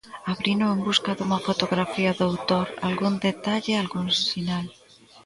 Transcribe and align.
Abrino 0.31 0.65
en 0.75 0.79
busca 0.87 1.11
dunha 1.17 1.43
fotografía 1.47 2.11
do 2.17 2.23
autor, 2.31 2.67
algún 2.87 3.13
detalle, 3.27 3.73
algún 3.75 4.07
sinal. 4.27 4.65